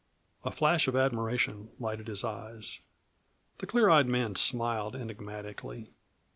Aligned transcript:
A 0.43 0.49
flash 0.49 0.87
of 0.87 0.95
admiration 0.95 1.69
lighted 1.79 2.07
his 2.07 2.23
eyes. 2.23 2.79
The 3.59 3.67
clear 3.67 3.87
eyed 3.87 4.09
man 4.09 4.33
smiled 4.33 4.95
enigmatically. 4.95 5.91